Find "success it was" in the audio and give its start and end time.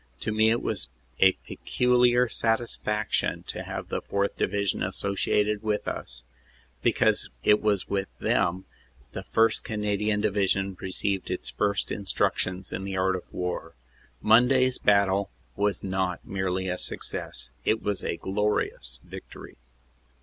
16.79-18.03